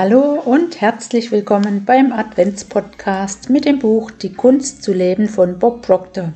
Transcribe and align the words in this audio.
Hallo 0.00 0.40
und 0.44 0.80
herzlich 0.80 1.32
willkommen 1.32 1.84
beim 1.84 2.12
Adventspodcast 2.12 3.50
mit 3.50 3.64
dem 3.64 3.80
Buch 3.80 4.12
Die 4.12 4.32
Kunst 4.32 4.84
zu 4.84 4.92
leben 4.92 5.28
von 5.28 5.58
Bob 5.58 5.82
Proctor. 5.82 6.32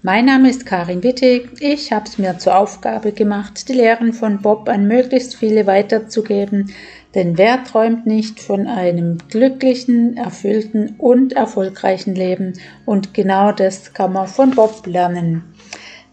Mein 0.00 0.24
Name 0.24 0.48
ist 0.48 0.64
Karin 0.64 1.02
Wittig. 1.02 1.60
Ich 1.60 1.92
habe 1.92 2.06
es 2.06 2.16
mir 2.16 2.38
zur 2.38 2.56
Aufgabe 2.56 3.12
gemacht, 3.12 3.68
die 3.68 3.74
Lehren 3.74 4.14
von 4.14 4.40
Bob 4.40 4.70
an 4.70 4.88
möglichst 4.88 5.36
viele 5.36 5.66
weiterzugeben, 5.66 6.72
denn 7.14 7.36
wer 7.36 7.64
träumt 7.64 8.06
nicht 8.06 8.40
von 8.40 8.66
einem 8.66 9.18
glücklichen, 9.28 10.16
erfüllten 10.16 10.94
und 10.96 11.34
erfolgreichen 11.34 12.14
Leben? 12.14 12.54
Und 12.86 13.12
genau 13.12 13.52
das 13.52 13.92
kann 13.92 14.14
man 14.14 14.26
von 14.26 14.52
Bob 14.52 14.86
lernen. 14.86 15.44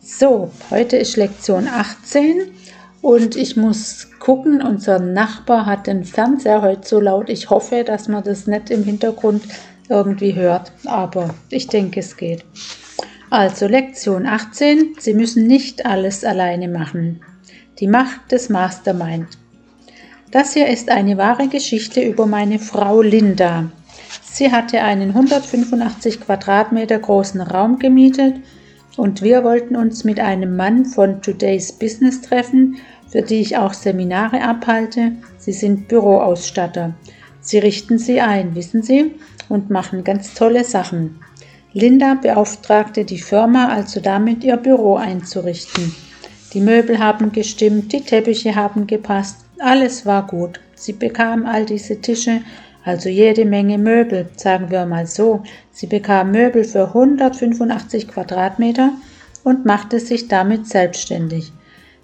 So, 0.02 0.52
heute 0.70 0.98
ist 0.98 1.16
Lektion 1.16 1.66
18 1.66 2.52
und 3.04 3.36
ich 3.36 3.58
muss 3.58 4.08
gucken, 4.20 4.62
unser 4.62 4.98
Nachbar 4.98 5.66
hat 5.66 5.88
den 5.88 6.06
Fernseher 6.06 6.62
heute 6.62 6.88
so 6.88 7.02
laut. 7.02 7.30
Ich 7.30 7.50
hoffe, 7.50 7.84
dass 7.84 8.08
man 8.08 8.24
das 8.24 8.48
nicht 8.48 8.70
im 8.70 8.86
Hintergrund 8.86 9.44
irgendwie 9.90 10.34
hört, 10.36 10.72
aber 10.86 11.36
ich 11.50 11.68
denke, 11.68 12.00
es 12.00 12.16
geht. 12.16 12.46
Also 13.30 13.68
Lektion 13.68 14.26
18. 14.26 14.96
Sie 15.00 15.14
müssen 15.14 15.46
nicht 15.46 15.86
alles 15.86 16.24
alleine 16.24 16.70
machen. 16.70 17.20
Die 17.80 17.88
Macht 17.88 18.32
des 18.32 18.48
Mastermind. 18.48 19.28
Das 20.32 20.54
hier 20.54 20.68
ist 20.68 20.90
eine 20.90 21.18
wahre 21.18 21.50
Geschichte 21.50 22.02
über 22.02 22.26
meine 22.26 22.58
Frau 22.58 23.02
Linda. 23.02 23.66
Sie 24.24 24.50
hatte 24.50 24.80
einen 24.80 25.10
185 25.10 26.22
Quadratmeter 26.22 27.00
großen 27.00 27.42
Raum 27.42 27.80
gemietet 27.80 28.36
und 28.96 29.22
wir 29.22 29.44
wollten 29.44 29.76
uns 29.76 30.06
mit 30.06 30.22
einem 30.22 30.56
Mann 30.56 30.86
von 30.86 31.22
Today's 31.22 31.74
Business 31.74 32.22
treffen 32.22 32.78
für 33.14 33.22
die 33.22 33.42
ich 33.42 33.58
auch 33.58 33.76
Seminare 33.76 34.42
abhalte. 34.42 35.12
Sie 35.38 35.52
sind 35.52 35.88
Büroausstatter. 35.88 36.96
Sie 37.42 37.60
richten 37.60 38.00
sie 38.00 38.20
ein, 38.20 38.56
wissen 38.56 38.82
Sie, 38.82 39.14
und 39.50 39.70
machen 39.70 40.04
ganz 40.04 40.34
tolle 40.34 40.64
Sachen. 40.64 41.20
Linda 41.74 42.16
beauftragte 42.16 43.06
die 43.06 43.20
Firma 43.20 43.68
also 43.68 44.00
damit, 44.00 44.44
ihr 44.44 44.58
Büro 44.58 44.96
einzurichten. 44.96 45.94
Die 46.54 46.60
Möbel 46.60 46.98
haben 46.98 47.32
gestimmt, 47.32 47.94
die 47.94 48.02
Teppiche 48.02 48.56
haben 48.56 48.88
gepasst, 48.88 49.46
alles 49.60 50.08
war 50.08 50.26
gut. 50.26 50.60
Sie 50.74 50.94
bekam 50.94 51.46
all 51.46 51.68
diese 51.68 52.02
Tische, 52.02 52.42
also 52.84 53.10
jede 53.10 53.46
Menge 53.46 53.78
Möbel, 53.78 54.28
sagen 54.38 54.72
wir 54.72 54.88
mal 54.88 55.06
so. 55.06 55.44
Sie 55.72 55.86
bekam 55.86 56.32
Möbel 56.32 56.64
für 56.64 56.88
185 56.88 58.08
Quadratmeter 58.08 58.90
und 59.44 59.68
machte 59.68 60.00
sich 60.00 60.28
damit 60.28 60.68
selbstständig. 60.68 61.54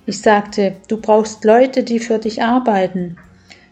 Ich 0.09 0.23
sagte, 0.23 0.73
du 0.87 0.97
brauchst 0.97 1.43
Leute, 1.43 1.83
die 1.83 1.99
für 1.99 2.17
dich 2.17 2.41
arbeiten. 2.41 3.17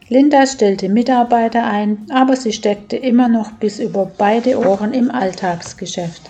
Linda 0.08 0.46
stellte 0.46 0.88
Mitarbeiter 0.88 1.66
ein, 1.66 2.06
aber 2.12 2.36
sie 2.36 2.54
steckte 2.54 2.96
immer 2.96 3.28
noch 3.28 3.54
bis 3.54 3.80
über 3.80 4.12
beide 4.20 4.60
Ohren 4.60 4.94
im 4.94 5.10
Alltagsgeschäft. 5.10 6.30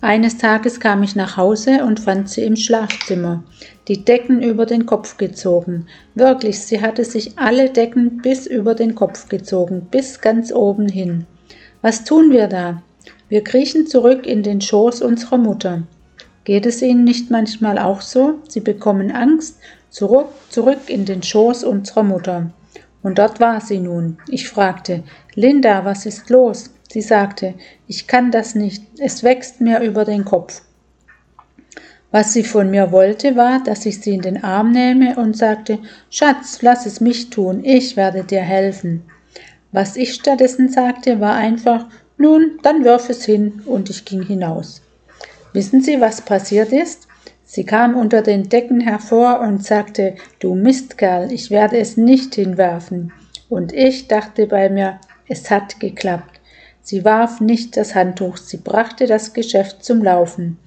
Eines 0.00 0.38
Tages 0.38 0.78
kam 0.78 1.02
ich 1.02 1.16
nach 1.16 1.36
Hause 1.36 1.84
und 1.84 1.98
fand 1.98 2.30
sie 2.30 2.44
im 2.44 2.54
Schlafzimmer, 2.54 3.42
die 3.88 4.04
Decken 4.04 4.44
über 4.44 4.64
den 4.64 4.86
Kopf 4.86 5.16
gezogen. 5.16 5.86
Wirklich, 6.14 6.60
sie 6.60 6.80
hatte 6.80 7.04
sich 7.04 7.36
alle 7.36 7.68
Decken 7.68 8.18
bis 8.18 8.46
über 8.46 8.76
den 8.76 8.94
Kopf 8.94 9.28
gezogen, 9.28 9.88
bis 9.90 10.20
ganz 10.20 10.52
oben 10.52 10.88
hin. 10.88 11.26
Was 11.82 12.04
tun 12.04 12.30
wir 12.30 12.46
da? 12.46 12.80
Wir 13.28 13.42
kriechen 13.42 13.88
zurück 13.88 14.24
in 14.24 14.44
den 14.44 14.60
Schoß 14.60 15.02
unserer 15.02 15.38
Mutter. 15.38 15.82
Geht 16.44 16.66
es 16.66 16.80
Ihnen 16.80 17.04
nicht 17.04 17.30
manchmal 17.30 17.78
auch 17.78 18.00
so? 18.00 18.38
Sie 18.48 18.60
bekommen 18.60 19.10
Angst, 19.10 19.58
zurück, 19.90 20.28
zurück 20.48 20.88
in 20.88 21.04
den 21.04 21.22
Schoß 21.22 21.64
unserer 21.64 22.02
Mutter. 22.02 22.50
Und 23.02 23.18
dort 23.18 23.40
war 23.40 23.60
sie 23.60 23.78
nun. 23.78 24.18
Ich 24.28 24.48
fragte, 24.48 25.02
Linda, 25.34 25.84
was 25.84 26.06
ist 26.06 26.30
los? 26.30 26.70
Sie 26.90 27.02
sagte, 27.02 27.54
ich 27.86 28.06
kann 28.06 28.30
das 28.30 28.54
nicht, 28.54 28.82
es 28.98 29.22
wächst 29.22 29.60
mir 29.60 29.80
über 29.80 30.04
den 30.04 30.24
Kopf. 30.24 30.62
Was 32.10 32.32
sie 32.32 32.42
von 32.42 32.70
mir 32.70 32.90
wollte, 32.90 33.36
war, 33.36 33.62
dass 33.62 33.86
ich 33.86 34.00
sie 34.00 34.14
in 34.14 34.22
den 34.22 34.42
Arm 34.42 34.72
nehme 34.72 35.16
und 35.16 35.36
sagte, 35.36 35.78
Schatz, 36.10 36.60
lass 36.62 36.86
es 36.86 37.00
mich 37.00 37.30
tun, 37.30 37.64
ich 37.64 37.96
werde 37.96 38.24
dir 38.24 38.40
helfen. 38.40 39.04
Was 39.70 39.94
ich 39.94 40.14
stattdessen 40.14 40.68
sagte, 40.68 41.20
war 41.20 41.34
einfach, 41.34 41.86
nun, 42.18 42.58
dann 42.62 42.82
wirf 42.82 43.08
es 43.08 43.24
hin, 43.24 43.62
und 43.64 43.88
ich 43.88 44.04
ging 44.04 44.24
hinaus. 44.24 44.82
Wissen 45.52 45.82
Sie, 45.82 46.00
was 46.00 46.22
passiert 46.22 46.72
ist? 46.72 47.08
Sie 47.44 47.64
kam 47.64 47.96
unter 47.96 48.22
den 48.22 48.48
Decken 48.48 48.80
hervor 48.80 49.40
und 49.40 49.64
sagte, 49.64 50.14
du 50.38 50.54
Mistkerl, 50.54 51.32
ich 51.32 51.50
werde 51.50 51.78
es 51.78 51.96
nicht 51.96 52.36
hinwerfen. 52.36 53.12
Und 53.48 53.72
ich 53.72 54.06
dachte 54.06 54.46
bei 54.46 54.68
mir, 54.68 55.00
es 55.28 55.50
hat 55.50 55.80
geklappt. 55.80 56.40
Sie 56.82 57.04
warf 57.04 57.40
nicht 57.40 57.76
das 57.76 57.96
Handtuch, 57.96 58.36
sie 58.36 58.58
brachte 58.58 59.06
das 59.06 59.32
Geschäft 59.32 59.84
zum 59.84 60.02
Laufen. 60.04 60.58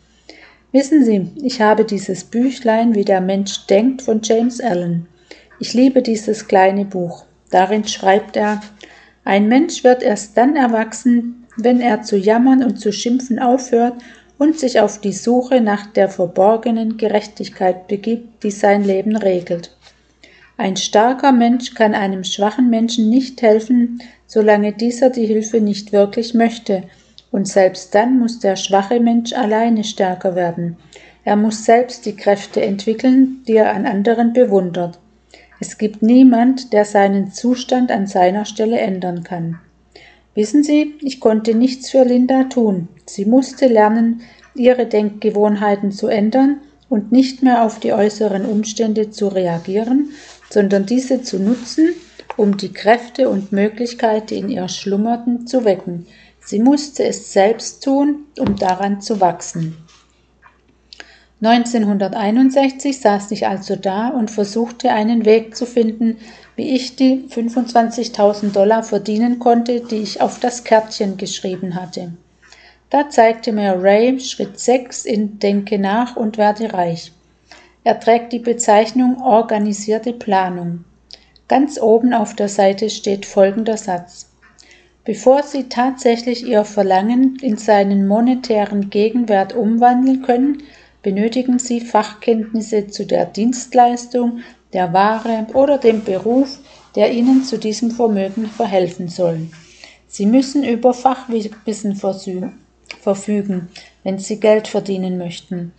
Wissen 0.73 1.05
Sie, 1.05 1.31
ich 1.41 1.61
habe 1.61 1.85
dieses 1.85 2.25
Büchlein 2.25 2.95
Wie 2.95 3.05
der 3.05 3.21
Mensch 3.21 3.65
denkt 3.67 4.01
von 4.01 4.19
James 4.21 4.59
Allen. 4.59 5.07
Ich 5.59 5.73
liebe 5.73 6.01
dieses 6.01 6.47
kleine 6.47 6.83
Buch. 6.83 7.25
Darin 7.51 7.87
schreibt 7.87 8.35
er, 8.35 8.61
ein 9.23 9.47
Mensch 9.47 9.83
wird 9.83 10.03
erst 10.03 10.35
dann 10.35 10.57
erwachsen, 10.57 11.45
wenn 11.55 11.79
er 11.79 12.01
zu 12.01 12.17
jammern 12.17 12.63
und 12.63 12.79
zu 12.79 12.91
schimpfen 12.91 13.39
aufhört 13.39 13.95
und 14.37 14.59
sich 14.59 14.79
auf 14.79 14.99
die 14.99 15.13
Suche 15.13 15.61
nach 15.61 15.85
der 15.87 16.09
verborgenen 16.09 16.97
Gerechtigkeit 16.97 17.87
begibt, 17.87 18.43
die 18.43 18.51
sein 18.51 18.83
Leben 18.83 19.15
regelt. 19.15 19.75
Ein 20.57 20.77
starker 20.77 21.31
Mensch 21.31 21.73
kann 21.73 21.95
einem 21.95 22.23
schwachen 22.23 22.69
Menschen 22.69 23.09
nicht 23.09 23.41
helfen, 23.41 24.01
solange 24.27 24.73
dieser 24.73 25.09
die 25.09 25.25
Hilfe 25.25 25.61
nicht 25.61 25.91
wirklich 25.91 26.33
möchte, 26.33 26.83
und 27.31 27.47
selbst 27.47 27.95
dann 27.95 28.19
muss 28.19 28.39
der 28.39 28.55
schwache 28.55 28.99
Mensch 28.99 29.33
alleine 29.33 29.83
stärker 29.83 30.35
werden. 30.35 30.77
Er 31.23 31.35
muss 31.35 31.65
selbst 31.65 32.05
die 32.05 32.15
Kräfte 32.15 32.61
entwickeln, 32.61 33.41
die 33.47 33.55
er 33.55 33.73
an 33.73 33.85
anderen 33.85 34.33
bewundert. 34.33 34.99
Es 35.59 35.77
gibt 35.77 36.01
niemand, 36.01 36.73
der 36.73 36.85
seinen 36.85 37.31
Zustand 37.31 37.91
an 37.91 38.05
seiner 38.05 38.45
Stelle 38.45 38.79
ändern 38.79 39.23
kann. 39.23 39.59
Wissen 40.35 40.63
Sie, 40.63 40.95
ich 41.01 41.19
konnte 41.19 41.53
nichts 41.53 41.91
für 41.91 42.03
Linda 42.03 42.45
tun. 42.45 42.87
Sie 43.05 43.25
musste 43.25 43.67
lernen, 43.67 44.21
ihre 44.55 44.87
Denkgewohnheiten 44.87 45.91
zu 45.91 46.07
ändern 46.07 46.61
und 46.89 47.11
nicht 47.11 47.43
mehr 47.43 47.63
auf 47.63 47.79
die 47.79 47.93
äußeren 47.93 48.45
Umstände 48.45 49.11
zu 49.11 49.27
reagieren, 49.27 50.11
sondern 50.49 50.85
diese 50.85 51.21
zu 51.21 51.39
nutzen, 51.39 51.89
um 52.37 52.57
die 52.57 52.73
Kräfte 52.73 53.29
und 53.29 53.51
Möglichkeiten, 53.51 54.27
die 54.27 54.37
in 54.37 54.49
ihr 54.49 54.67
schlummerten, 54.69 55.45
zu 55.45 55.65
wecken. 55.65 56.07
Sie 56.39 56.59
musste 56.59 57.03
es 57.03 57.31
selbst 57.31 57.83
tun, 57.83 58.25
um 58.39 58.55
daran 58.55 59.01
zu 59.01 59.21
wachsen. 59.21 59.77
1961 61.45 63.01
saß 63.01 63.31
ich 63.31 63.47
also 63.47 63.75
da 63.75 64.07
und 64.07 64.31
versuchte 64.31 64.91
einen 64.91 65.25
Weg 65.25 65.57
zu 65.57 65.65
finden, 65.65 66.17
wie 66.55 66.69
ich 66.73 66.95
die 66.95 67.25
25.000 67.29 68.53
Dollar 68.53 68.81
verdienen 68.81 69.39
konnte, 69.39 69.81
die 69.81 69.97
ich 69.97 70.21
auf 70.21 70.39
das 70.39 70.63
Kärtchen 70.63 71.17
geschrieben 71.17 71.75
hatte. 71.75 72.13
Da 72.89 73.09
zeigte 73.09 73.51
mir 73.51 73.75
Ray 73.77 74.19
Schritt 74.21 74.57
6 74.57 75.03
in 75.03 75.39
Denke 75.39 75.79
nach 75.79 76.15
und 76.15 76.37
werde 76.37 76.73
reich. 76.73 77.11
Er 77.83 77.99
trägt 77.99 78.31
die 78.31 78.39
Bezeichnung 78.39 79.21
organisierte 79.21 80.13
Planung. 80.13 80.85
Ganz 81.49 81.77
oben 81.81 82.13
auf 82.13 82.35
der 82.35 82.47
Seite 82.47 82.89
steht 82.89 83.25
folgender 83.25 83.75
Satz. 83.75 84.29
Bevor 85.03 85.43
Sie 85.43 85.67
tatsächlich 85.67 86.47
Ihr 86.47 86.63
Verlangen 86.63 87.35
in 87.41 87.57
seinen 87.57 88.07
monetären 88.07 88.89
Gegenwert 88.89 89.53
umwandeln 89.53 90.21
können, 90.21 90.63
benötigen 91.03 91.59
Sie 91.59 91.81
Fachkenntnisse 91.81 92.87
zu 92.87 93.05
der 93.05 93.25
Dienstleistung, 93.25 94.39
der 94.71 94.93
Ware 94.93 95.45
oder 95.53 95.77
dem 95.77 96.03
Beruf, 96.03 96.57
der 96.95 97.11
Ihnen 97.11 97.43
zu 97.43 97.59
diesem 97.59 97.91
Vermögen 97.91 98.47
verhelfen 98.47 99.09
soll. 99.09 99.47
Sie 100.07 100.25
müssen 100.25 100.63
über 100.63 100.93
Fachwissen 100.93 101.95
verfügen, 101.95 103.69
wenn 104.03 104.17
Sie 104.17 104.39
Geld 104.39 104.67
verdienen 104.67 105.17
möchten. 105.17 105.73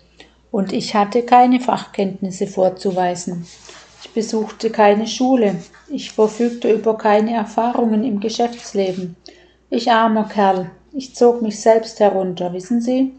Und 0.50 0.72
ich 0.72 0.94
hatte 0.94 1.22
keine 1.22 1.58
Fachkenntnisse 1.58 2.46
vorzuweisen. 2.46 3.46
Ich 4.02 4.10
besuchte 4.10 4.70
keine 4.70 5.06
Schule. 5.06 5.56
Ich 5.88 6.12
verfügte 6.12 6.70
über 6.70 6.96
keine 6.96 7.34
Erfahrungen 7.34 8.04
im 8.04 8.20
Geschäftsleben. 8.20 9.16
Ich 9.70 9.90
armer 9.90 10.28
Kerl. 10.28 10.70
Ich 10.92 11.14
zog 11.14 11.42
mich 11.42 11.60
selbst 11.60 11.98
herunter, 11.98 12.52
wissen 12.52 12.80
Sie? 12.80 13.12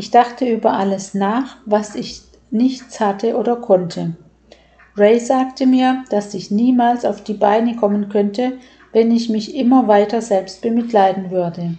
Ich 0.00 0.10
dachte 0.10 0.48
über 0.48 0.72
alles 0.72 1.12
nach, 1.12 1.58
was 1.66 1.94
ich 1.94 2.22
nichts 2.50 3.00
hatte 3.00 3.36
oder 3.36 3.56
konnte. 3.56 4.16
Ray 4.96 5.20
sagte 5.20 5.66
mir, 5.66 6.04
dass 6.08 6.32
ich 6.32 6.50
niemals 6.50 7.04
auf 7.04 7.22
die 7.22 7.34
Beine 7.34 7.76
kommen 7.76 8.08
könnte, 8.08 8.56
wenn 8.94 9.10
ich 9.14 9.28
mich 9.28 9.54
immer 9.54 9.88
weiter 9.88 10.22
selbst 10.22 10.62
bemitleiden 10.62 11.30
würde. 11.30 11.76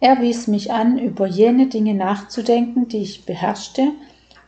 Er 0.00 0.20
wies 0.20 0.48
mich 0.48 0.70
an, 0.70 0.98
über 0.98 1.26
jene 1.26 1.68
Dinge 1.68 1.94
nachzudenken, 1.94 2.88
die 2.88 2.98
ich 2.98 3.24
beherrschte, 3.24 3.88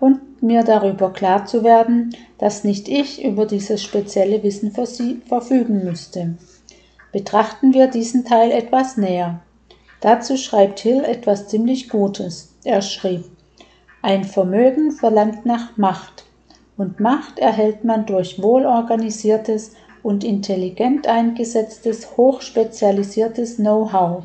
und 0.01 0.43
mir 0.43 0.63
darüber 0.63 1.11
klar 1.11 1.47
zu 1.47 1.65
werden, 1.65 2.15
dass 2.37 2.63
nicht 2.63 2.91
ich 2.91 3.25
über 3.25 3.47
dieses 3.47 3.83
spezielle 3.83 4.43
Wissen 4.43 4.73
für 4.73 4.85
Sie 4.85 5.23
verfügen 5.27 5.83
müsste. 5.83 6.35
Betrachten 7.11 7.73
wir 7.73 7.87
diesen 7.87 8.27
Teil 8.27 8.51
etwas 8.51 8.99
näher. 8.99 9.41
Dazu 10.03 10.37
schreibt 10.37 10.81
Hill 10.81 11.05
etwas 11.05 11.49
ziemlich 11.49 11.89
Gutes. 11.89 12.58
Er 12.69 12.83
schrieb, 12.83 13.25
ein 14.03 14.25
Vermögen 14.25 14.93
verlangt 14.93 15.47
nach 15.47 15.79
Macht, 15.79 16.27
und 16.77 17.01
Macht 17.01 17.39
erhält 17.39 17.83
man 17.83 18.05
durch 18.05 18.43
wohlorganisiertes 18.43 19.73
und 20.03 20.23
intelligent 20.23 21.07
eingesetztes, 21.07 22.19
hochspezialisiertes 22.19 23.57
Know-how. 23.57 24.25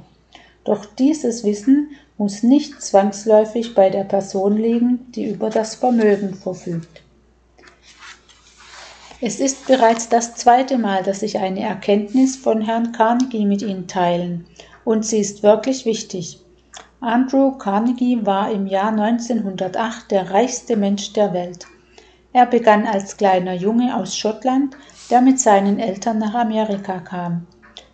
Doch 0.66 0.84
dieses 0.84 1.46
Wissen 1.46 1.92
muss 2.18 2.44
nicht 2.44 2.82
zwangsläufig 2.82 3.76
bei 3.76 3.90
der 3.90 4.04
Person 4.04 4.58
liegen, 4.58 5.10
die 5.14 5.30
über 5.30 5.50
das 5.50 5.76
Vermögen 5.76 6.34
verfügt. 6.34 7.02
Es 9.22 9.40
ist 9.40 9.68
bereits 9.68 10.10
das 10.10 10.36
zweite 10.36 10.78
Mal, 10.78 11.02
dass 11.02 11.24
ich 11.24 11.40
eine 11.40 11.62
Erkenntnis 11.62 12.36
von 12.36 12.60
Herrn 12.60 12.92
Carnegie 12.92 13.46
mit 13.46 13.62
Ihnen 13.62 13.88
teilen, 13.88 14.46
und 14.84 15.06
sie 15.06 15.20
ist 15.20 15.44
wirklich 15.44 15.86
wichtig. 15.86 16.43
Andrew 17.06 17.52
Carnegie 17.58 18.26
war 18.26 18.50
im 18.50 18.66
Jahr 18.66 18.88
1908 18.88 20.10
der 20.10 20.32
reichste 20.32 20.78
Mensch 20.78 21.12
der 21.12 21.34
Welt. 21.34 21.66
Er 22.32 22.46
begann 22.46 22.88
als 22.88 23.18
kleiner 23.18 23.52
Junge 23.52 23.98
aus 23.98 24.16
Schottland, 24.16 24.78
der 25.10 25.20
mit 25.20 25.38
seinen 25.38 25.80
Eltern 25.80 26.20
nach 26.20 26.34
Amerika 26.34 27.00
kam. 27.00 27.46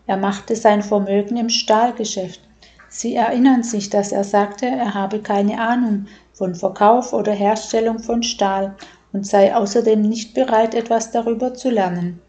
Er 0.05 0.15
machte 0.15 0.55
sein 0.55 0.83
Vermögen 0.83 1.37
im 1.37 1.49
Stahlgeschäft. 1.49 2.39
Sie 2.87 3.15
erinnern 3.15 3.63
sich, 3.63 3.89
dass 3.89 4.11
er 4.11 4.23
sagte, 4.23 4.67
er 4.67 4.93
habe 4.93 5.23
keine 5.23 5.59
Ahnung 5.59 6.05
von 6.31 6.53
Verkauf 6.53 7.11
oder 7.11 7.31
Herstellung 7.31 7.97
von 7.97 8.21
Stahl 8.21 8.75
und 9.11 9.25
sei 9.25 9.55
außerdem 9.55 10.03
nicht 10.03 10.35
bereit, 10.35 10.75
etwas 10.75 11.09
darüber 11.09 11.55
zu 11.55 11.71
lernen. 11.71 12.21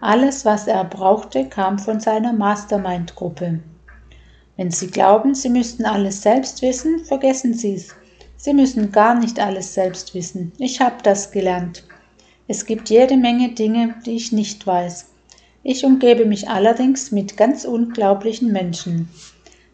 Alles, 0.00 0.44
was 0.44 0.66
er 0.66 0.82
brauchte, 0.82 1.48
kam 1.48 1.78
von 1.78 2.00
seiner 2.00 2.32
Mastermind-Gruppe. 2.32 3.60
Wenn 4.58 4.72
Sie 4.72 4.88
glauben, 4.88 5.36
Sie 5.36 5.50
müssten 5.50 5.84
alles 5.84 6.20
selbst 6.20 6.62
wissen, 6.62 7.04
vergessen 7.04 7.54
Sie 7.54 7.74
es. 7.74 7.94
Sie 8.36 8.52
müssen 8.52 8.90
gar 8.90 9.14
nicht 9.16 9.38
alles 9.38 9.72
selbst 9.72 10.16
wissen. 10.16 10.50
Ich 10.58 10.80
habe 10.80 10.96
das 11.04 11.30
gelernt. 11.30 11.84
Es 12.48 12.66
gibt 12.66 12.90
jede 12.90 13.16
Menge 13.16 13.50
Dinge, 13.50 13.94
die 14.04 14.16
ich 14.16 14.32
nicht 14.32 14.66
weiß. 14.66 15.06
Ich 15.62 15.84
umgebe 15.84 16.24
mich 16.24 16.48
allerdings 16.48 17.12
mit 17.12 17.36
ganz 17.36 17.64
unglaublichen 17.64 18.50
Menschen. 18.50 19.08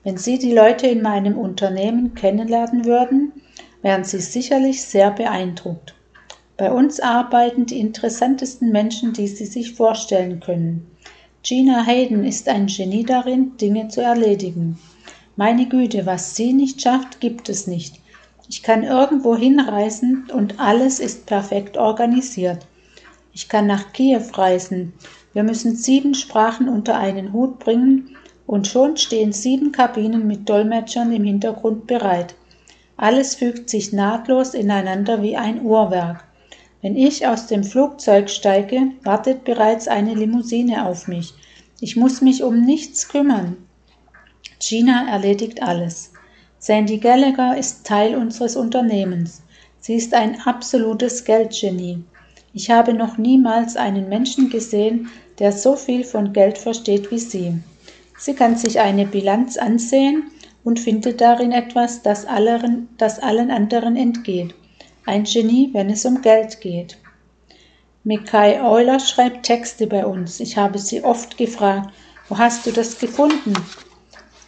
Wenn 0.02 0.18
Sie 0.18 0.38
die 0.38 0.52
Leute 0.52 0.86
in 0.86 1.00
meinem 1.00 1.38
Unternehmen 1.38 2.14
kennenlernen 2.14 2.84
würden, 2.84 3.32
wären 3.80 4.04
Sie 4.04 4.20
sicherlich 4.20 4.82
sehr 4.82 5.12
beeindruckt. 5.12 5.94
Bei 6.58 6.70
uns 6.70 7.00
arbeiten 7.00 7.64
die 7.64 7.80
interessantesten 7.80 8.70
Menschen, 8.70 9.14
die 9.14 9.28
Sie 9.28 9.46
sich 9.46 9.72
vorstellen 9.72 10.40
können. 10.40 10.93
Gina 11.46 11.84
Hayden 11.84 12.24
ist 12.24 12.48
ein 12.48 12.68
Genie 12.68 13.04
darin, 13.04 13.58
Dinge 13.58 13.88
zu 13.88 14.00
erledigen. 14.00 14.78
Meine 15.36 15.68
Güte, 15.68 16.06
was 16.06 16.34
sie 16.34 16.54
nicht 16.54 16.80
schafft, 16.80 17.20
gibt 17.20 17.50
es 17.50 17.66
nicht. 17.66 18.00
Ich 18.48 18.62
kann 18.62 18.82
irgendwo 18.82 19.36
hinreisen 19.36 20.26
und 20.32 20.58
alles 20.58 21.00
ist 21.00 21.26
perfekt 21.26 21.76
organisiert. 21.76 22.66
Ich 23.34 23.50
kann 23.50 23.66
nach 23.66 23.92
Kiew 23.92 24.22
reisen. 24.32 24.94
Wir 25.34 25.42
müssen 25.42 25.76
sieben 25.76 26.14
Sprachen 26.14 26.66
unter 26.66 26.96
einen 26.96 27.34
Hut 27.34 27.58
bringen 27.58 28.16
und 28.46 28.66
schon 28.66 28.96
stehen 28.96 29.34
sieben 29.34 29.70
Kabinen 29.70 30.26
mit 30.26 30.48
Dolmetschern 30.48 31.12
im 31.12 31.24
Hintergrund 31.24 31.86
bereit. 31.86 32.34
Alles 32.96 33.34
fügt 33.34 33.68
sich 33.68 33.92
nahtlos 33.92 34.54
ineinander 34.54 35.20
wie 35.20 35.36
ein 35.36 35.60
Uhrwerk. 35.60 36.24
Wenn 36.84 36.98
ich 36.98 37.26
aus 37.26 37.46
dem 37.46 37.64
Flugzeug 37.64 38.28
steige, 38.28 38.88
wartet 39.04 39.44
bereits 39.44 39.88
eine 39.88 40.12
Limousine 40.12 40.84
auf 40.84 41.08
mich. 41.08 41.32
Ich 41.80 41.96
muss 41.96 42.20
mich 42.20 42.42
um 42.42 42.60
nichts 42.60 43.08
kümmern. 43.08 43.56
Gina 44.60 45.08
erledigt 45.08 45.62
alles. 45.62 46.12
Sandy 46.58 46.98
Gallagher 46.98 47.56
ist 47.56 47.86
Teil 47.86 48.14
unseres 48.14 48.54
Unternehmens. 48.54 49.42
Sie 49.80 49.94
ist 49.94 50.12
ein 50.12 50.42
absolutes 50.42 51.24
Geldgenie. 51.24 52.04
Ich 52.52 52.70
habe 52.70 52.92
noch 52.92 53.16
niemals 53.16 53.76
einen 53.76 54.10
Menschen 54.10 54.50
gesehen, 54.50 55.08
der 55.38 55.52
so 55.52 55.76
viel 55.76 56.04
von 56.04 56.34
Geld 56.34 56.58
versteht 56.58 57.10
wie 57.10 57.18
sie. 57.18 57.54
Sie 58.18 58.34
kann 58.34 58.58
sich 58.58 58.78
eine 58.78 59.06
Bilanz 59.06 59.56
ansehen 59.56 60.24
und 60.64 60.78
findet 60.78 61.22
darin 61.22 61.52
etwas, 61.52 62.02
das 62.02 62.26
allen, 62.26 62.90
das 62.98 63.20
allen 63.20 63.50
anderen 63.50 63.96
entgeht 63.96 64.54
ein 65.06 65.24
Genie, 65.24 65.70
wenn 65.72 65.90
es 65.90 66.04
um 66.04 66.22
Geld 66.22 66.60
geht. 66.60 66.98
Mikhail 68.04 68.60
Euler 68.62 69.00
schreibt 69.00 69.46
Texte 69.46 69.86
bei 69.86 70.04
uns. 70.04 70.40
Ich 70.40 70.56
habe 70.56 70.78
sie 70.78 71.02
oft 71.02 71.36
gefragt, 71.36 71.90
wo 72.28 72.38
hast 72.38 72.66
du 72.66 72.72
das 72.72 72.98
gefunden? 72.98 73.54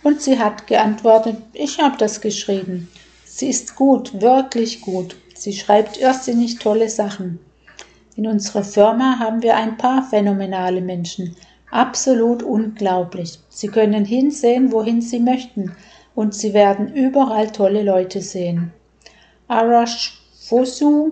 Und 0.03 0.20
sie 0.20 0.38
hat 0.38 0.67
geantwortet, 0.67 1.37
ich 1.53 1.79
habe 1.81 1.97
das 1.99 2.20
geschrieben. 2.20 2.88
Sie 3.25 3.49
ist 3.49 3.75
gut, 3.76 4.20
wirklich 4.20 4.81
gut. 4.81 5.17
Sie 5.35 5.53
schreibt 5.53 5.99
irrsinnig 5.99 6.58
tolle 6.58 6.88
Sachen. 6.88 7.38
In 8.17 8.26
unserer 8.26 8.64
Firma 8.64 9.19
haben 9.19 9.43
wir 9.43 9.56
ein 9.56 9.76
paar 9.76 10.03
phänomenale 10.03 10.81
Menschen. 10.81 11.37
Absolut 11.70 12.43
unglaublich. 12.43 13.38
Sie 13.50 13.69
können 13.69 14.05
hinsehen, 14.05 14.73
wohin 14.73 15.03
sie 15.03 15.20
möchten, 15.20 15.75
und 16.14 16.35
sie 16.35 16.55
werden 16.55 16.94
überall 16.94 17.53
tolle 17.53 17.82
Leute 17.82 18.23
sehen. 18.23 18.73
Arash 19.49 20.23
Fosu, 20.48 21.10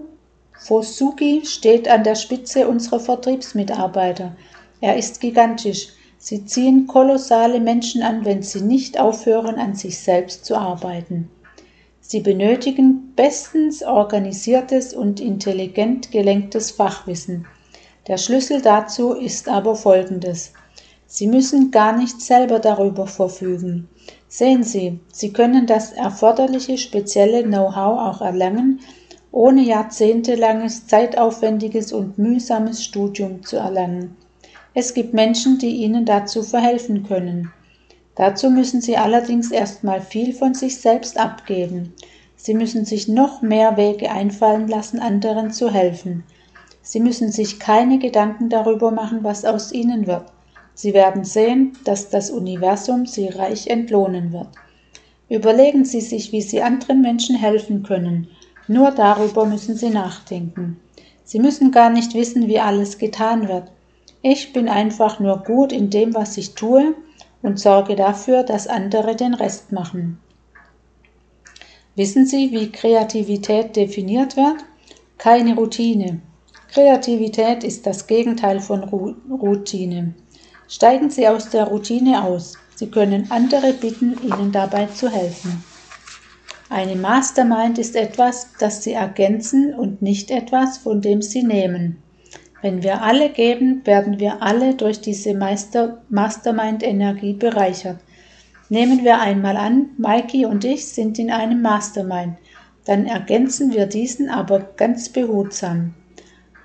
Fosugi 0.60 1.44
steht 1.44 1.88
an 1.88 2.04
der 2.04 2.14
Spitze 2.14 2.68
unserer 2.68 3.00
Vertriebsmitarbeiter. 3.00 4.36
Er 4.80 4.96
ist 4.96 5.20
gigantisch. 5.20 5.88
Sie 6.18 6.46
ziehen 6.46 6.86
kolossale 6.86 7.58
Menschen 7.58 8.02
an, 8.02 8.24
wenn 8.24 8.44
sie 8.44 8.60
nicht 8.60 9.00
aufhören, 9.00 9.56
an 9.56 9.74
sich 9.74 9.98
selbst 9.98 10.44
zu 10.44 10.54
arbeiten. 10.54 11.30
Sie 12.00 12.20
benötigen 12.20 13.12
bestens 13.16 13.82
organisiertes 13.82 14.94
und 14.94 15.18
intelligent 15.18 16.12
gelenktes 16.12 16.70
Fachwissen. 16.70 17.44
Der 18.06 18.18
Schlüssel 18.18 18.62
dazu 18.62 19.14
ist 19.14 19.48
aber 19.48 19.74
folgendes. 19.74 20.52
Sie 21.08 21.26
müssen 21.26 21.72
gar 21.72 21.96
nicht 21.96 22.20
selber 22.20 22.60
darüber 22.60 23.08
verfügen. 23.08 23.88
Sehen 24.28 24.62
Sie, 24.62 25.00
Sie 25.12 25.32
können 25.32 25.66
das 25.66 25.92
erforderliche 25.92 26.78
spezielle 26.78 27.42
Know-how 27.42 27.98
auch 27.98 28.20
erlangen, 28.20 28.78
ohne 29.34 29.62
jahrzehntelanges, 29.62 30.86
zeitaufwendiges 30.86 31.92
und 31.92 32.18
mühsames 32.18 32.84
Studium 32.84 33.42
zu 33.42 33.56
erlangen. 33.56 34.14
Es 34.74 34.94
gibt 34.94 35.12
Menschen, 35.12 35.58
die 35.58 35.82
Ihnen 35.82 36.04
dazu 36.04 36.44
verhelfen 36.44 37.02
können. 37.02 37.50
Dazu 38.14 38.48
müssen 38.48 38.80
Sie 38.80 38.96
allerdings 38.96 39.50
erstmal 39.50 40.00
viel 40.00 40.32
von 40.34 40.54
sich 40.54 40.80
selbst 40.80 41.18
abgeben. 41.18 41.94
Sie 42.36 42.54
müssen 42.54 42.84
sich 42.84 43.08
noch 43.08 43.42
mehr 43.42 43.76
Wege 43.76 44.08
einfallen 44.08 44.68
lassen, 44.68 45.00
anderen 45.00 45.50
zu 45.50 45.68
helfen. 45.68 46.22
Sie 46.82 47.00
müssen 47.00 47.32
sich 47.32 47.58
keine 47.58 47.98
Gedanken 47.98 48.50
darüber 48.50 48.92
machen, 48.92 49.24
was 49.24 49.44
aus 49.44 49.72
Ihnen 49.72 50.06
wird. 50.06 50.26
Sie 50.74 50.94
werden 50.94 51.24
sehen, 51.24 51.72
dass 51.82 52.08
das 52.08 52.30
Universum 52.30 53.04
Sie 53.04 53.26
reich 53.30 53.66
entlohnen 53.66 54.32
wird. 54.32 54.50
Überlegen 55.28 55.84
Sie 55.84 56.02
sich, 56.02 56.30
wie 56.30 56.42
Sie 56.42 56.62
anderen 56.62 57.00
Menschen 57.00 57.34
helfen 57.34 57.82
können 57.82 58.28
nur 58.68 58.90
darüber 58.90 59.46
müssen 59.46 59.76
Sie 59.76 59.90
nachdenken. 59.90 60.80
Sie 61.24 61.38
müssen 61.38 61.70
gar 61.70 61.90
nicht 61.90 62.14
wissen, 62.14 62.48
wie 62.48 62.60
alles 62.60 62.98
getan 62.98 63.48
wird. 63.48 63.70
Ich 64.22 64.52
bin 64.52 64.68
einfach 64.68 65.20
nur 65.20 65.42
gut 65.42 65.72
in 65.72 65.90
dem, 65.90 66.14
was 66.14 66.36
ich 66.36 66.54
tue 66.54 66.94
und 67.42 67.60
sorge 67.60 67.96
dafür, 67.96 68.42
dass 68.42 68.66
andere 68.66 69.16
den 69.16 69.34
Rest 69.34 69.72
machen. 69.72 70.18
Wissen 71.96 72.26
Sie, 72.26 72.50
wie 72.50 72.72
Kreativität 72.72 73.76
definiert 73.76 74.36
wird? 74.36 74.64
Keine 75.18 75.54
Routine. 75.54 76.20
Kreativität 76.72 77.62
ist 77.62 77.86
das 77.86 78.06
Gegenteil 78.06 78.60
von 78.60 78.82
Routine. 78.82 80.14
Steigen 80.66 81.10
Sie 81.10 81.28
aus 81.28 81.50
der 81.50 81.64
Routine 81.64 82.24
aus. 82.24 82.54
Sie 82.74 82.90
können 82.90 83.30
andere 83.30 83.72
bitten, 83.74 84.18
Ihnen 84.24 84.50
dabei 84.50 84.86
zu 84.86 85.08
helfen. 85.08 85.62
Eine 86.70 86.96
Mastermind 86.96 87.78
ist 87.78 87.94
etwas, 87.94 88.48
das 88.58 88.82
Sie 88.82 88.92
ergänzen 88.92 89.74
und 89.74 90.00
nicht 90.00 90.30
etwas, 90.30 90.78
von 90.78 91.02
dem 91.02 91.20
Sie 91.20 91.42
nehmen. 91.42 91.98
Wenn 92.62 92.82
wir 92.82 93.02
alle 93.02 93.28
geben, 93.28 93.82
werden 93.84 94.18
wir 94.18 94.42
alle 94.42 94.74
durch 94.74 95.02
diese 95.02 95.34
Mastermind-Energie 95.34 97.34
bereichert. 97.34 97.98
Nehmen 98.70 99.04
wir 99.04 99.20
einmal 99.20 99.58
an, 99.58 99.90
Mikey 99.98 100.46
und 100.46 100.64
ich 100.64 100.86
sind 100.86 101.18
in 101.18 101.30
einem 101.30 101.60
Mastermind. 101.60 102.38
Dann 102.86 103.04
ergänzen 103.04 103.74
wir 103.74 103.84
diesen 103.84 104.30
aber 104.30 104.60
ganz 104.76 105.10
behutsam. 105.10 105.92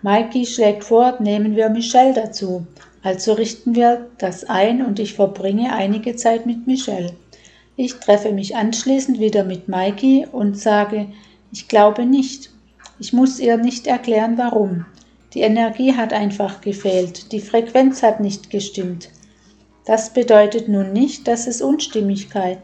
Mikey 0.02 0.46
schlägt 0.46 0.86
vor, 0.86 1.18
nehmen 1.20 1.58
wir 1.58 1.70
Michelle 1.70 2.14
dazu. 2.14 2.66
Also 3.04 3.34
richten 3.34 3.76
wir 3.76 4.08
das 4.18 4.46
ein 4.46 4.86
und 4.86 5.00
ich 5.00 5.14
verbringe 5.14 5.74
einige 5.74 6.16
Zeit 6.16 6.46
mit 6.46 6.68
Michelle. 6.68 7.12
Ich 7.82 7.94
treffe 7.94 8.34
mich 8.34 8.58
anschließend 8.58 9.22
wieder 9.22 9.46
mit 9.46 9.70
Maiki 9.70 10.28
und 10.30 10.60
sage, 10.60 11.08
ich 11.54 11.70
glaube 11.70 12.06
nicht. 12.06 12.50
Ich 13.00 13.14
muss 13.14 13.40
ihr 13.40 13.56
nicht 13.56 13.88
erklären, 13.88 14.38
warum. 14.38 14.86
Die 15.34 15.40
Energie 15.40 15.96
hat 15.96 16.12
einfach 16.12 16.60
gefehlt, 16.60 17.32
die 17.32 17.40
Frequenz 17.40 18.04
hat 18.04 18.20
nicht 18.20 18.50
gestimmt. 18.50 19.08
Das 19.86 20.12
bedeutet 20.12 20.68
nun 20.68 20.92
nicht, 20.92 21.26
dass 21.26 21.48
es, 21.48 21.62
Unstimmigkeit, 21.62 22.58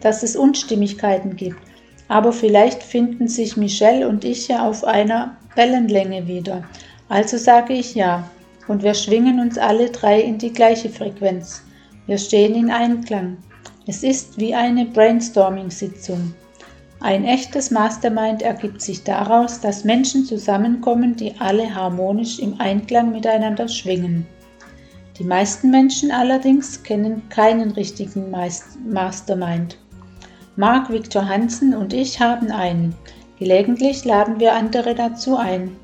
dass 0.00 0.24
es 0.24 0.34
Unstimmigkeiten 0.34 1.36
gibt, 1.36 1.60
aber 2.08 2.32
vielleicht 2.32 2.82
finden 2.82 3.28
sich 3.28 3.56
Michelle 3.56 4.08
und 4.08 4.24
ich 4.24 4.48
ja 4.48 4.68
auf 4.68 4.82
einer 4.82 5.36
Wellenlänge 5.54 6.26
wieder. 6.26 6.64
Also 7.08 7.36
sage 7.36 7.74
ich 7.74 7.94
ja, 7.94 8.28
und 8.66 8.82
wir 8.82 8.94
schwingen 8.94 9.38
uns 9.38 9.58
alle 9.58 9.90
drei 9.90 10.20
in 10.20 10.38
die 10.38 10.52
gleiche 10.52 10.88
Frequenz. 10.88 11.62
Wir 12.08 12.18
stehen 12.18 12.56
in 12.56 12.72
Einklang. 12.72 13.36
Es 13.90 14.04
ist 14.04 14.38
wie 14.38 14.54
eine 14.54 14.86
Brainstorming-Sitzung. 14.86 16.32
Ein 17.00 17.24
echtes 17.24 17.72
Mastermind 17.72 18.40
ergibt 18.40 18.80
sich 18.80 19.02
daraus, 19.02 19.60
dass 19.60 19.82
Menschen 19.82 20.24
zusammenkommen, 20.24 21.16
die 21.16 21.34
alle 21.40 21.74
harmonisch 21.74 22.38
im 22.38 22.60
Einklang 22.60 23.10
miteinander 23.10 23.66
schwingen. 23.66 24.28
Die 25.18 25.24
meisten 25.24 25.72
Menschen 25.72 26.12
allerdings 26.12 26.84
kennen 26.84 27.28
keinen 27.30 27.72
richtigen 27.72 28.32
Mastermind. 28.86 29.76
Mark 30.54 30.88
Victor 30.92 31.28
Hansen 31.28 31.74
und 31.74 31.92
ich 31.92 32.20
haben 32.20 32.52
einen. 32.52 32.94
Gelegentlich 33.40 34.04
laden 34.04 34.38
wir 34.38 34.54
andere 34.54 34.94
dazu 34.94 35.36
ein. 35.36 35.74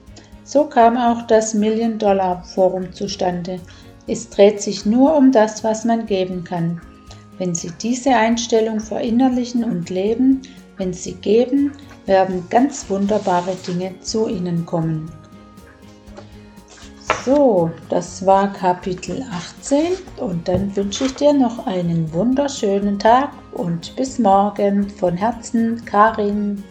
So 0.44 0.66
kam 0.66 0.96
auch 0.96 1.22
das 1.22 1.54
Million 1.54 1.98
Dollar 1.98 2.44
Forum 2.44 2.92
zustande. 2.92 3.58
Es 4.06 4.30
dreht 4.30 4.62
sich 4.62 4.86
nur 4.86 5.16
um 5.16 5.32
das, 5.32 5.64
was 5.64 5.84
man 5.84 6.06
geben 6.06 6.44
kann. 6.44 6.80
Wenn 7.38 7.55
Sie 7.55 7.71
diese 7.83 8.11
Einstellung 8.11 8.81
verinnerlichen 8.81 9.64
und 9.64 9.90
leben, 9.90 10.43
wenn 10.76 10.93
Sie 10.93 11.14
geben, 11.14 11.73
werden 12.07 12.45
ganz 12.50 12.88
wunderbare 12.88 13.55
Dinge 13.66 13.99
zu 14.00 14.28
Ihnen 14.28 14.64
kommen. 14.64 15.11
So, 17.25 17.71
das 17.88 18.25
war 18.25 18.52
Kapitel 18.52 19.25
18 19.33 19.95
und 20.19 20.47
dann 20.47 20.75
wünsche 20.76 21.07
ich 21.07 21.14
dir 21.16 21.33
noch 21.33 21.66
einen 21.66 22.12
wunderschönen 22.12 23.00
Tag 23.00 23.31
und 23.52 23.97
bis 23.97 24.21
morgen 24.21 24.88
von 24.88 25.16
Herzen, 25.16 25.85
Karin. 25.85 26.62